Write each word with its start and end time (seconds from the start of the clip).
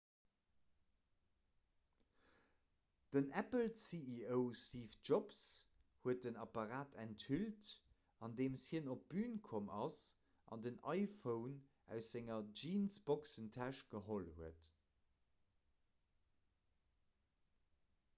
den 3.15 3.27
apple-ceo 3.41 4.39
steve 4.61 4.95
jobs 5.09 5.41
huet 6.05 6.23
den 6.25 6.39
apparat 6.47 6.97
enthüllt 7.05 7.69
andeem 8.29 8.57
hien 8.63 8.89
op 8.95 9.05
d'bün 9.13 9.37
komm 9.51 9.69
ass 9.83 9.99
an 10.55 10.65
den 10.67 10.81
iphone 10.97 11.57
aus 11.99 12.11
senger 12.17 12.43
jeansboxentäsch 12.63 13.85
geholl 13.97 14.31
huet 14.43 14.67